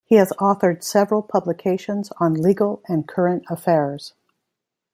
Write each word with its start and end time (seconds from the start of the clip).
He 0.03 0.15
has 0.15 0.31
authored 0.39 0.81
several 0.83 1.21
publications 1.21 2.11
on 2.17 2.33
legal 2.33 2.81
and 2.87 3.07
current 3.07 3.43
affairs. 3.51 4.15